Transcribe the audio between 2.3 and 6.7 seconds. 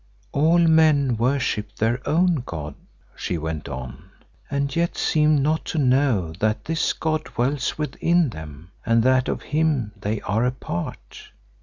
god," she went on, "and yet seem not to know that